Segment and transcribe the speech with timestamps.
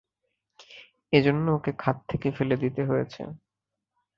[1.13, 3.21] এজন্য ওকে খাদে ফেলে দিতে হয়েছে।